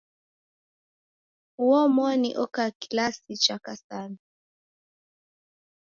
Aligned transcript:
Uomoni 1.63 2.29
oka 2.43 2.65
kilasi 2.79 3.37
cha 3.37 3.57
kasanu. 3.65 4.17